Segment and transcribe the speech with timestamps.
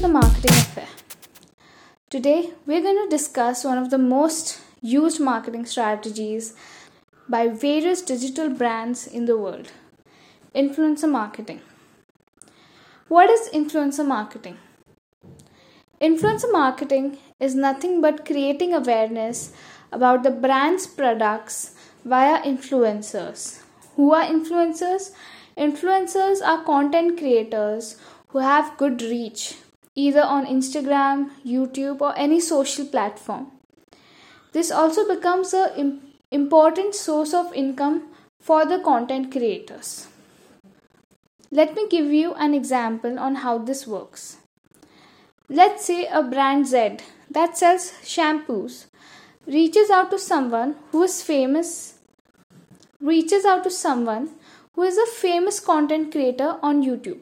[0.00, 0.86] the Marketing Affair.
[2.08, 6.54] Today, we're going to discuss one of the most used marketing strategies
[7.28, 9.72] by various digital brands in the world
[10.54, 11.60] influencer marketing.
[13.08, 14.58] What is influencer marketing?
[16.00, 19.52] Influencer marketing is nothing but creating awareness
[19.90, 21.74] about the brand's products
[22.04, 23.62] via influencers.
[23.96, 25.10] Who are influencers?
[25.56, 27.96] Influencers are content creators
[28.28, 29.56] who have good reach
[30.04, 33.46] either on Instagram, YouTube, or any social platform.
[34.52, 38.02] This also becomes an important source of income
[38.40, 40.06] for the content creators.
[41.50, 44.36] Let me give you an example on how this works.
[45.48, 46.98] Let's say a brand Z
[47.30, 48.86] that sells shampoos
[49.46, 51.70] reaches out to someone who is famous
[53.00, 54.28] reaches out to someone
[54.74, 57.20] who is a famous content creator on YouTube.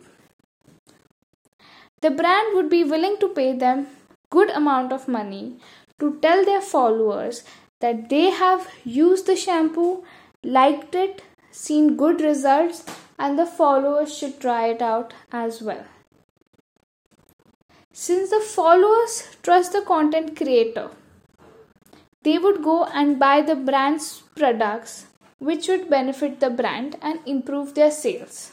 [2.07, 3.89] The brand would be willing to pay them
[4.31, 5.57] good amount of money
[5.99, 7.43] to tell their followers
[7.81, 10.05] that they have used the shampoo,
[10.45, 12.85] liked it, seen good results
[13.19, 15.85] and the followers should try it out as well.
[17.93, 20.91] Since the followers trust the content creator,
[22.23, 25.07] they would go and buy the brand's products
[25.41, 28.53] which would benefit the brand and improve their sales.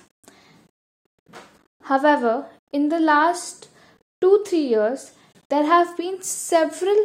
[1.84, 3.68] However, in the last
[4.22, 5.12] 2 3 years,
[5.50, 7.02] there have been several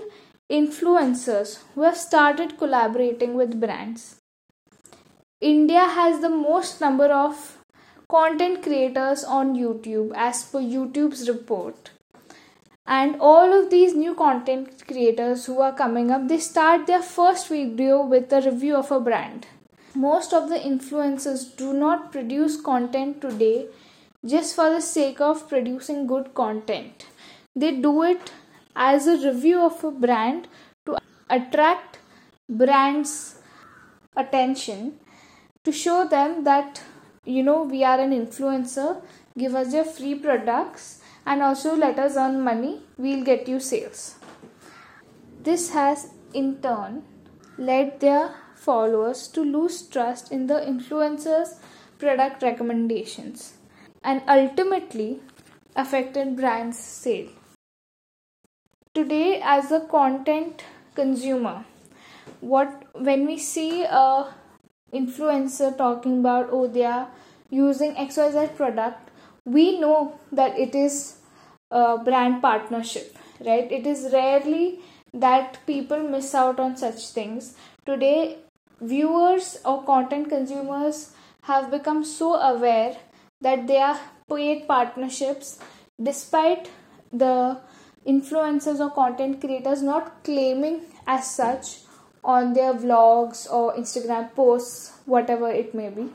[0.59, 4.07] influencers who have started collaborating with brands.
[5.41, 7.45] India has the most number of
[8.09, 11.93] content creators on YouTube as per YouTube's report.
[12.87, 17.49] And all of these new content creators who are coming up, they start their first
[17.49, 19.47] video with a review of a brand
[19.95, 23.67] most of the influencers do not produce content today
[24.29, 27.07] just for the sake of producing good content.
[27.57, 28.33] They do it
[28.77, 30.49] as a review of a brand
[30.87, 30.99] to
[31.31, 31.99] attract
[32.49, 33.41] brands'
[34.17, 34.99] attention
[35.65, 36.83] to show them that
[37.25, 39.03] you know we are an influencer,
[39.37, 44.17] give us your free products, and also let us earn money, we'll get you sales.
[45.43, 47.03] This has in turn
[47.57, 51.55] led their followers to lose trust in the influencer's
[51.99, 53.58] product recommendations
[54.03, 55.21] and ultimately
[55.77, 57.29] affected brands' sale.
[58.95, 60.65] Today, as a content
[60.95, 61.65] consumer,
[62.41, 64.27] what when we see a
[64.93, 67.09] influencer talking about oh they are
[67.51, 69.11] using XYZ product,
[69.45, 71.17] we know that it is
[71.71, 73.71] a brand partnership, right?
[73.71, 74.81] It is rarely
[75.13, 77.57] that people miss out on such things.
[77.87, 78.39] Today,
[78.81, 82.97] viewers or content consumers have become so aware
[83.41, 85.59] that they are paid partnerships
[86.03, 86.71] despite
[87.13, 87.61] the
[88.07, 91.79] influencers or content creators not claiming as such
[92.25, 96.11] on their vlogs or Instagram posts, whatever it may be.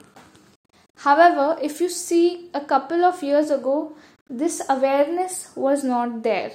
[0.98, 3.96] However, if you see a couple of years ago,
[4.30, 6.52] this awareness was not there,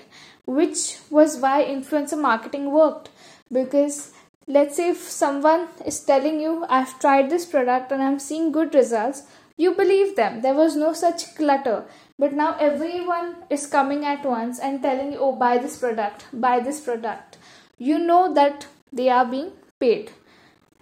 [0.47, 3.11] which was why influencer marketing worked
[3.53, 4.13] because
[4.47, 8.75] let's say if someone is telling you i've tried this product and i'm seeing good
[8.75, 9.23] results
[9.59, 10.41] you believe them.
[10.41, 11.85] There was no such clutter.
[12.19, 16.61] But now everyone is coming at once and telling you oh buy this product buy
[16.61, 17.37] this product.
[17.77, 20.11] You know that they are being paid.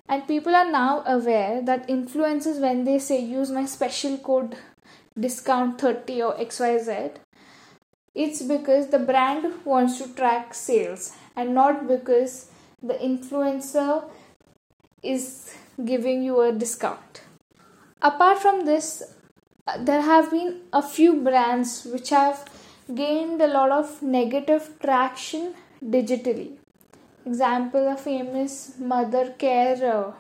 [0.09, 4.57] And people are now aware that influencers when they say use my special code
[5.19, 7.17] discount 30 or xyz
[8.17, 12.51] it's because the brand wants to track sales and not because
[12.83, 14.09] the influencer
[15.03, 15.55] is
[15.85, 17.21] giving you a discount.
[18.03, 19.03] Apart from this,
[19.79, 22.45] there have been a few brands which have
[22.95, 26.53] gained a lot of negative traction digitally.
[27.25, 30.13] Example, a famous mother care uh,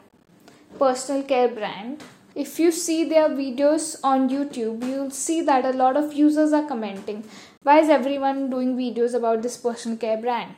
[0.78, 2.02] personal care brand.
[2.34, 6.66] If you see their videos on YouTube, you'll see that a lot of users are
[6.66, 7.24] commenting.
[7.62, 10.54] Why is everyone doing videos about this personal care brand?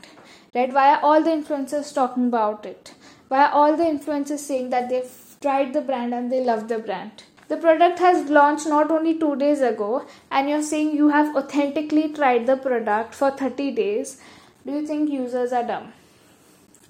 [0.55, 2.93] right why are all the influencers talking about it
[3.29, 6.79] why are all the influencers saying that they've tried the brand and they love the
[6.79, 7.25] brand.
[7.49, 12.13] The product has launched not only 2 days ago and you're saying you have authentically
[12.13, 14.21] tried the product for 30 days.
[14.67, 15.93] Do you think users are dumb?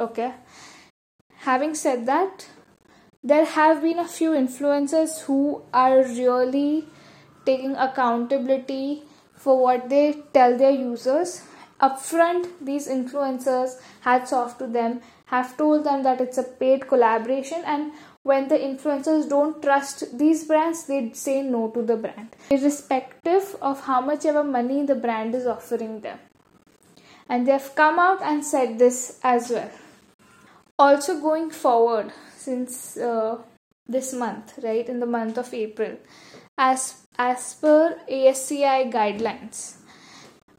[0.01, 0.33] Okay.
[1.41, 2.49] Having said that
[3.23, 6.87] there have been a few influencers who are really
[7.45, 9.03] taking accountability
[9.35, 11.43] for what they tell their users.
[11.81, 17.63] Upfront these influencers hats off to them have told them that it's a paid collaboration
[17.65, 17.93] and
[18.29, 23.81] when the influencers don't trust these brands, they say no to the brand, irrespective of
[23.85, 26.19] how much ever money the brand is offering them.
[27.27, 29.71] And they have come out and said this as well.
[30.79, 33.39] Also, going forward, since uh,
[33.87, 35.97] this month, right, in the month of April,
[36.57, 36.83] as
[37.19, 39.77] as per ASCI guidelines,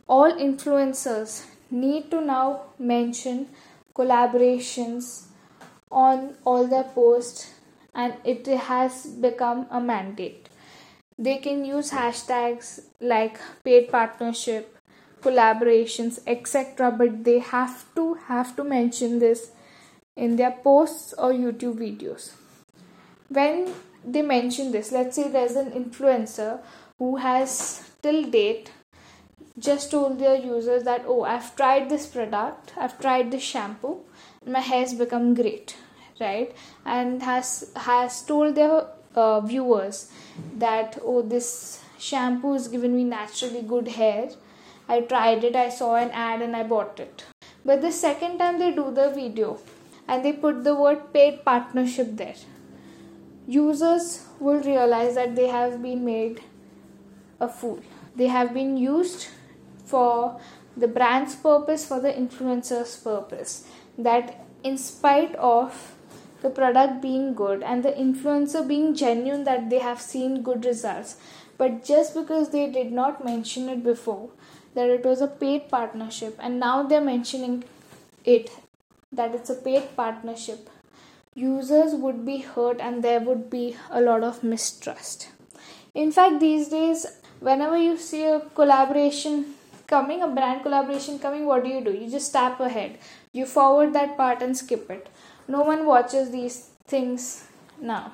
[0.08, 2.48] all influencers need to now
[2.80, 3.48] mention
[3.94, 5.26] collaborations
[5.92, 7.48] on all their posts
[7.94, 10.50] and it has become a mandate.
[11.18, 14.78] They can use hashtags like paid partnership,
[15.22, 16.92] collaborations, etc.
[16.92, 19.52] But they have to have to mention this
[20.16, 22.32] in their posts or YouTube videos.
[23.28, 23.74] When
[24.06, 26.62] they mention this, let's say there's an influencer
[26.98, 28.72] who has till date
[29.58, 34.00] just told their users that oh I've tried this product, I've tried this shampoo,
[34.44, 35.76] and my hair's become great,
[36.20, 36.56] right?
[36.86, 40.12] And has has told their uh, viewers
[40.58, 44.30] that oh this shampoo has given me naturally good hair.
[44.88, 47.24] I tried it, I saw an ad and I bought it.
[47.64, 49.60] But the second time they do the video
[50.08, 52.36] and they put the word paid partnership there,
[53.48, 56.42] users will realize that they have been made
[57.40, 57.80] a fool.
[58.16, 59.28] They have been used
[59.86, 60.40] for
[60.76, 63.68] the brand's purpose, for the influencer's purpose.
[63.98, 65.96] That in spite of
[66.42, 71.18] the product being good and the influencer being genuine that they have seen good results,
[71.58, 74.30] but just because they did not mention it before,
[74.76, 77.64] that it was a paid partnership, and now they're mentioning
[78.24, 78.52] it
[79.12, 80.70] that it's a paid partnership,
[81.34, 85.30] users would be hurt and there would be a lot of mistrust.
[85.94, 87.06] In fact, these days,
[87.40, 89.56] whenever you see a collaboration
[89.88, 91.92] coming, a brand collaboration coming, what do you do?
[91.92, 93.00] You just tap ahead.
[93.32, 95.10] You forward that part and skip it.
[95.50, 97.48] No one watches these things
[97.82, 98.14] now.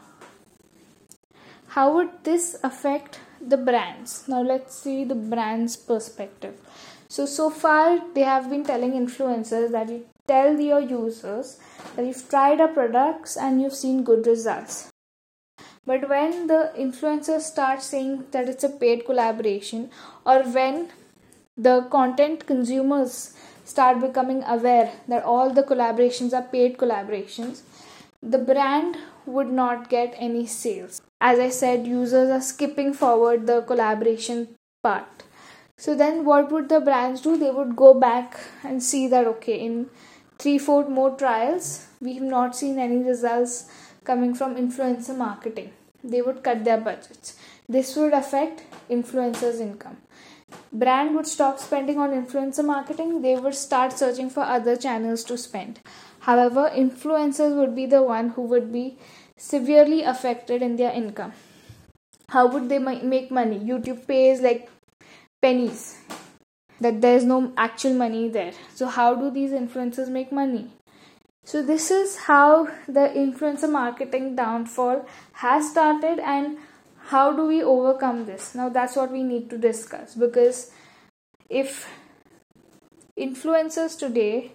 [1.67, 4.25] How would this affect the brands?
[4.29, 6.55] Now let's see the brand's perspective.
[7.09, 11.59] So so far they have been telling influencers that you tell your users
[11.95, 14.89] that you've tried our products and you've seen good results.
[15.85, 19.89] But when the influencers start saying that it's a paid collaboration
[20.25, 20.87] or when
[21.57, 23.34] the content consumers
[23.65, 27.61] start becoming aware that all the collaborations are paid collaborations,
[28.21, 31.01] the brand would not get any sales.
[31.19, 34.47] As I said, users are skipping forward the collaboration
[34.83, 35.23] part.
[35.77, 37.37] So then what would the brands do?
[37.37, 39.89] They would go back and see that okay, in
[40.39, 43.69] three, four more trials, we have not seen any results
[44.03, 45.71] coming from influencer marketing.
[46.03, 47.35] They would cut their budgets.
[47.67, 49.97] This would affect influencers' income
[50.71, 53.21] brand would stop spending on influencer marketing.
[53.21, 55.79] They would start searching for other channels to spend.
[56.19, 58.97] However influencers would be the one who would be
[59.37, 61.33] severely affected in their income.
[62.29, 63.59] How would they make money?
[63.59, 64.69] Youtube pays like
[65.41, 65.97] pennies.
[66.81, 68.53] That there's no actual money there.
[68.73, 70.71] So how do these influencers make money?
[71.43, 76.57] So this is how the influencer marketing downfall has started and
[77.09, 78.55] how do we overcome this?
[78.55, 80.71] Now that's what we need to discuss because
[81.49, 81.87] if
[83.17, 84.53] influencers today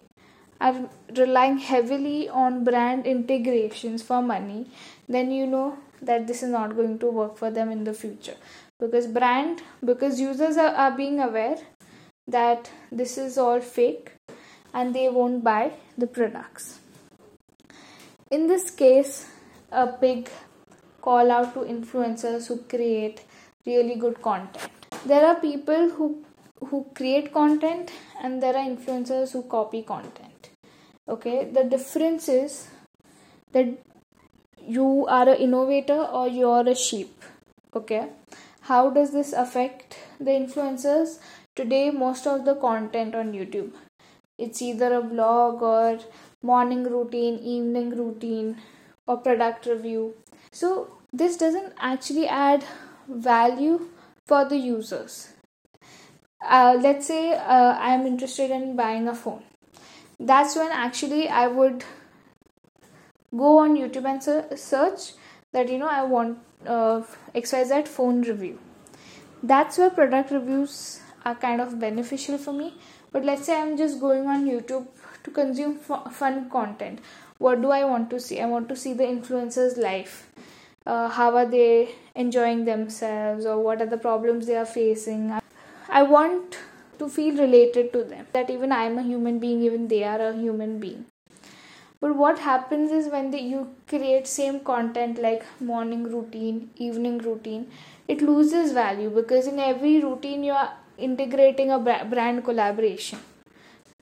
[0.61, 4.67] are relying heavily on brand integrations for money
[5.09, 8.37] then you know that this is not going to work for them in the future.
[8.79, 11.57] Because brand because users are, are being aware
[12.27, 14.13] that this is all fake
[14.75, 16.79] and they won't buy the products.
[18.31, 19.29] In this case
[19.71, 20.29] a big
[21.01, 23.23] call out to influencers who create
[23.67, 24.71] really good content.
[25.07, 26.25] There are people who
[26.69, 27.91] who create content
[28.23, 30.51] and there are influencers who copy content.
[31.09, 32.69] Okay, the difference is
[33.53, 33.69] that
[34.79, 37.25] you are an innovator or you're a sheep.
[37.75, 38.09] Okay,
[38.73, 41.19] how does this affect the influencers?
[41.57, 43.73] Today, most of the content on YouTube
[44.45, 45.99] it's either a vlog or
[46.41, 48.57] morning routine, evening routine,
[49.07, 50.15] or product review
[50.51, 52.65] so this doesn't actually add
[53.09, 53.89] value
[54.25, 55.33] for the users.
[56.43, 59.43] Uh, let's say uh, I am interested in buying a phone.
[60.19, 61.85] That's when actually I would
[63.37, 65.13] go on YouTube and search
[65.53, 67.03] that you know I want uh,
[67.35, 68.59] XYZ phone review.
[69.43, 72.75] That's where product reviews are kind of beneficial for me.
[73.13, 74.87] But let's say I'm just going on YouTube
[75.25, 77.01] to consume fun content.
[77.39, 78.41] What do I want to see?
[78.41, 80.30] I want to see the influencer's life
[80.87, 85.39] uh, how are they enjoying themselves or what are the problems they are facing.
[85.89, 86.59] I want
[86.99, 90.21] to feel related to them that even i am a human being even they are
[90.21, 91.07] a human being.
[92.01, 97.71] But what happens is when they, you create same content like morning routine evening routine
[98.09, 103.19] it loses value because in every routine you are integrating a brand collaboration.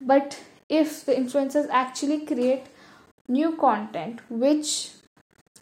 [0.00, 2.64] But if the influencers actually create
[3.26, 4.90] new content which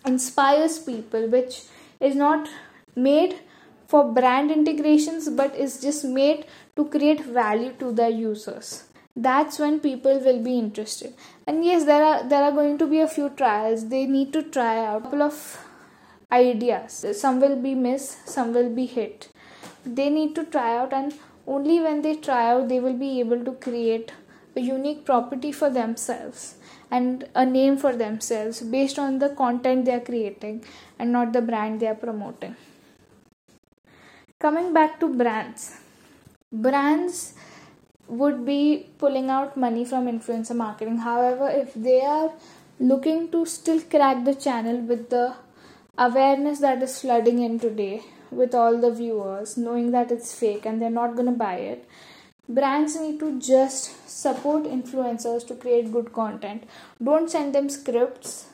[0.07, 1.63] inspires people which
[2.01, 2.49] is not
[2.95, 3.37] made
[3.87, 6.45] for brand integrations but is just made
[6.77, 8.85] to create value to the users.
[9.15, 11.15] That's when people will be interested.
[11.47, 13.89] And yes there are there are going to be a few trials.
[13.89, 15.39] They need to try out a couple of
[16.31, 17.05] ideas.
[17.21, 19.29] Some will be miss some will be hit.
[19.85, 21.15] They need to try out and
[21.47, 24.13] only when they try out they will be able to create
[24.57, 26.55] a unique property for themselves
[26.91, 30.63] and a name for themselves based on the content they are creating
[30.99, 32.55] and not the brand they are promoting
[34.39, 35.81] coming back to brands
[36.53, 37.35] brands
[38.09, 40.99] would be pulling out money from influencer marketing.
[40.99, 42.33] However, if they are
[42.79, 45.35] looking to still crack the channel with the
[45.99, 50.83] awareness that is flooding in today, with all the viewers knowing that it's fake and
[50.83, 51.89] they're not going to buy it,
[52.49, 56.65] brands need to just support influencers to create good content.
[57.03, 58.47] Don't send them scripts.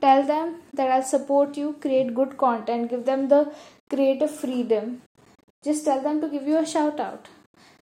[0.00, 3.52] Tell them that I'll support you, create good content, give them the
[3.88, 5.02] creative freedom.
[5.62, 7.28] Just tell them to give you a shout out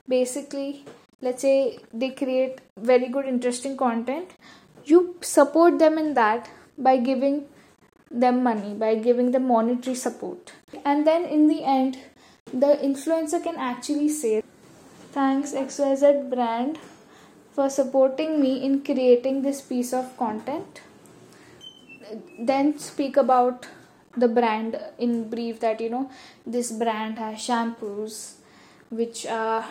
[0.09, 0.85] basically
[1.21, 4.31] let's say they create very good interesting content
[4.85, 6.49] you support them in that
[6.79, 7.45] by giving
[8.11, 10.53] them money by giving them monetary support
[10.85, 11.99] and then in the end
[12.53, 14.43] the influencer can actually say
[15.17, 16.79] thanks xyz brand
[17.57, 20.83] for supporting me in creating this piece of content.
[22.39, 23.67] Then speak about
[24.15, 26.11] the brand in brief that you know
[26.47, 28.19] this brand has shampoos
[28.91, 29.65] which are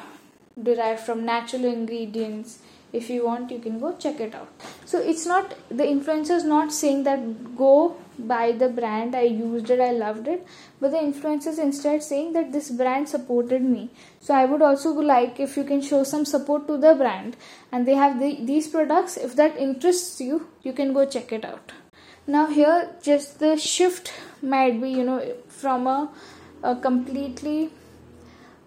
[0.62, 2.60] derived from natural ingredients
[3.00, 4.50] if you want you can go check it out.
[4.86, 9.70] So it's not the influencer is not saying that go buy the brand i used
[9.70, 10.46] it i loved it
[10.80, 13.90] but the influencers instead saying that this brand supported me.
[14.20, 17.36] So i would also like if you can show some support to the brand
[17.72, 21.46] and they have the, these products if that interests you you can go check it
[21.46, 21.72] out.
[22.28, 26.10] Now here just the shift might be you know from a,
[26.64, 27.72] a completely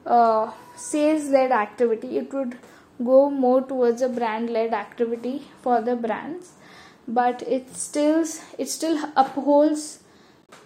[0.07, 2.57] uh, sales led activity it would
[3.05, 6.53] go more towards a brand led activity for the brands
[7.07, 8.25] but it still
[8.59, 10.01] it still upholds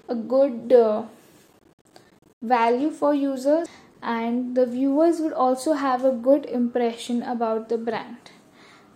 [0.08, 1.02] a good uh,
[2.40, 3.68] value for users
[4.02, 8.32] and the viewers would also have a good impression about the brand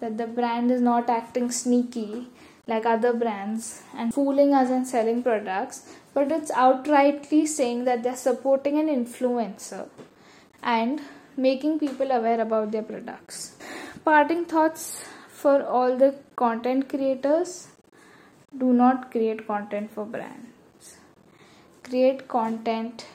[0.01, 2.27] that the brand is not acting sneaky
[2.67, 5.83] like other brands and fooling us and selling products
[6.17, 9.87] but it's outrightly saying that they're supporting an influencer.
[10.63, 11.03] And
[11.37, 13.57] making people aware about their products.
[14.05, 17.69] Parting thoughts for all the content creators
[18.57, 20.97] do not create content for brands,
[21.83, 23.07] create content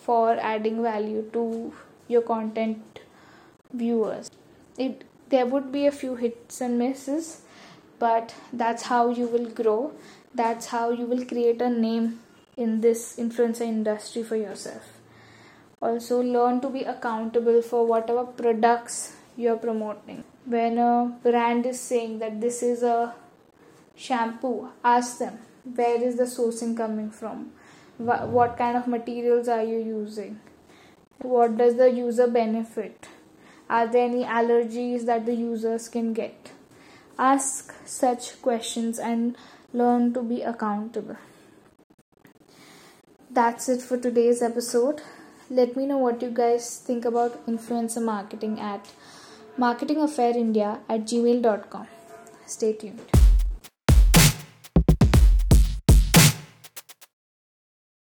[0.00, 1.72] for adding value to
[2.08, 3.00] your content
[3.72, 4.30] viewers.
[4.76, 7.42] It there would be a few hits and misses,
[7.98, 9.92] but that's how you will grow.
[10.34, 12.20] That's how you will create a name
[12.56, 15.01] in this influencer industry for yourself
[15.82, 20.22] also learn to be accountable for whatever products you're promoting.
[20.44, 23.14] When a brand is saying that this is a
[23.94, 25.38] shampoo ask them
[25.74, 27.52] where is the sourcing coming from?
[27.98, 30.40] What kind of materials are you using?
[31.20, 33.08] What does the user benefit?
[33.68, 36.50] Are there any allergies that the users can get?
[37.18, 39.36] Ask such questions and
[39.72, 41.16] learn to be accountable.
[43.30, 45.00] That's it for today's episode
[45.58, 48.92] let me know what you guys think about influencer marketing at
[49.58, 51.86] marketingaffairindia at gmail.com.
[52.46, 53.21] Stay tuned.